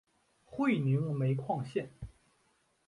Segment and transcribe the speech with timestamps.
[0.45, 1.91] 会宁煤矿线